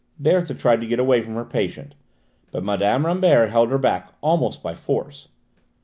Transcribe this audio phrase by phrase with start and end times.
[0.19, 1.93] Berthe tried to get away from her patient,
[2.49, 3.05] but Mme.
[3.05, 5.27] Rambert held her back, almost by force.